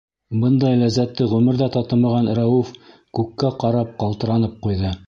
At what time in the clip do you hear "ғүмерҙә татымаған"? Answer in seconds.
1.35-2.33